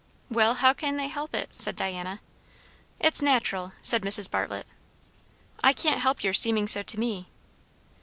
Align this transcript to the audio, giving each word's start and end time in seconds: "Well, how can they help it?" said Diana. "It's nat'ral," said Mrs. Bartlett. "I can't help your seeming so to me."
"Well, 0.31 0.55
how 0.55 0.73
can 0.73 0.97
they 0.97 1.09
help 1.09 1.35
it?" 1.35 1.55
said 1.55 1.75
Diana. 1.75 2.21
"It's 2.99 3.21
nat'ral," 3.21 3.73
said 3.83 4.01
Mrs. 4.01 4.31
Bartlett. 4.31 4.65
"I 5.63 5.73
can't 5.73 6.01
help 6.01 6.23
your 6.23 6.33
seeming 6.33 6.65
so 6.67 6.81
to 6.81 6.99
me." 6.99 7.27